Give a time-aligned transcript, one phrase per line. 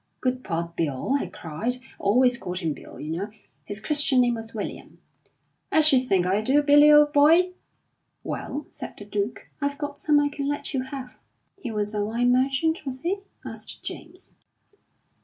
[0.19, 3.29] 'Good port, Bill!' I cried I always called him Bill, you know;
[3.65, 4.97] his Christian name was William
[5.71, 7.51] 'I should think I do, Billy, old boy.'
[8.23, 11.13] 'Well,' said the Duke, 'I've got some I can let you have.'"
[11.55, 14.33] "He was a wine merchant, was he?" asked James.